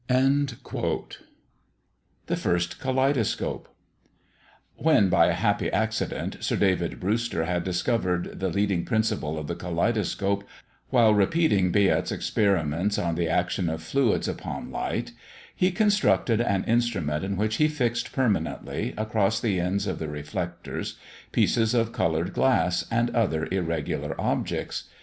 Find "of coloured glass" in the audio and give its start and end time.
21.75-22.87